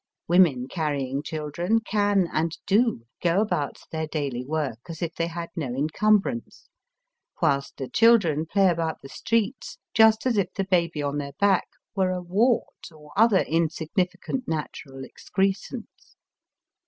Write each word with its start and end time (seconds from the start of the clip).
Women 0.27 0.67
carrying 0.67 1.21
children 1.21 1.79
can, 1.79 2.27
and 2.33 2.57
do, 2.65 3.03
go 3.21 3.39
about 3.39 3.83
their 3.91 4.07
daily 4.07 4.43
work 4.43 4.79
as 4.89 4.99
if 5.03 5.13
they 5.13 5.27
had 5.27 5.49
no 5.55 5.75
incumbrance, 5.75 6.69
whilst 7.39 7.77
the 7.77 7.87
children 7.87 8.47
play 8.47 8.67
about 8.69 8.97
the 9.03 9.09
streets 9.09 9.77
just 9.93 10.25
as 10.25 10.37
if 10.37 10.51
the 10.55 10.65
baby 10.65 11.03
on 11.03 11.19
their 11.19 11.33
back 11.39 11.67
were 11.95 12.09
a 12.09 12.19
wart 12.23 12.91
or 12.91 13.11
other 13.15 13.43
insig 13.45 13.89
nificant 13.95 14.47
natural 14.47 15.05
excrescence. 15.05 16.15